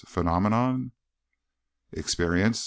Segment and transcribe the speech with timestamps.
[0.07, 0.89] phenomenon?"
[1.93, 2.59] "Experience?"